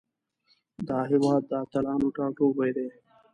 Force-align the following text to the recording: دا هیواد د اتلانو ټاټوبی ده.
دا 0.87 0.99
هیواد 1.11 1.41
د 1.47 1.51
اتلانو 1.63 2.07
ټاټوبی 2.15 2.71
ده. 2.75 2.87